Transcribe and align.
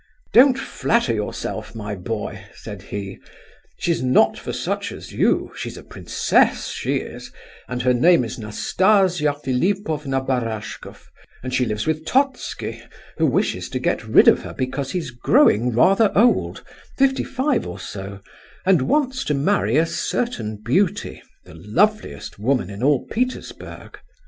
'Don't 0.33 0.57
flatter 0.57 1.13
yourself, 1.13 1.75
my 1.75 1.93
boy,' 1.93 2.43
said 2.55 2.81
he; 2.81 3.19
'she's 3.77 4.01
not 4.01 4.35
for 4.35 4.51
such 4.51 4.91
as 4.91 5.11
you; 5.11 5.51
she's 5.55 5.77
a 5.77 5.83
princess, 5.83 6.69
she 6.69 6.95
is, 6.95 7.31
and 7.67 7.83
her 7.83 7.93
name 7.93 8.25
is 8.25 8.39
Nastasia 8.39 9.31
Philipovna 9.43 10.19
Barashkoff, 10.19 11.11
and 11.43 11.53
she 11.53 11.67
lives 11.67 11.85
with 11.85 12.03
Totski, 12.03 12.81
who 13.17 13.27
wishes 13.27 13.69
to 13.69 13.77
get 13.77 14.03
rid 14.03 14.27
of 14.27 14.41
her 14.41 14.55
because 14.55 14.89
he's 14.89 15.11
growing 15.11 15.69
rather 15.71 16.11
old—fifty 16.17 17.23
five 17.23 17.67
or 17.67 17.77
so—and 17.77 18.81
wants 18.81 19.23
to 19.25 19.35
marry 19.35 19.77
a 19.77 19.85
certain 19.85 20.55
beauty, 20.55 21.21
the 21.45 21.53
loveliest 21.53 22.39
woman 22.39 22.71
in 22.71 22.81
all 22.81 23.05
Petersburg. 23.11 23.99